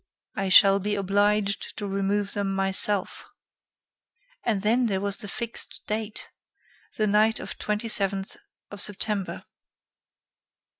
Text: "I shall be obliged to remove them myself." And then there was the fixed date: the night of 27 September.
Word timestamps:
"I 0.35 0.49
shall 0.49 0.79
be 0.79 0.95
obliged 0.95 1.77
to 1.77 1.85
remove 1.85 2.33
them 2.33 2.55
myself." 2.55 3.29
And 4.43 4.63
then 4.63 4.87
there 4.87 4.99
was 4.99 5.17
the 5.17 5.27
fixed 5.27 5.83
date: 5.85 6.27
the 6.97 7.05
night 7.05 7.39
of 7.39 7.59
27 7.59 8.25
September. 8.77 9.43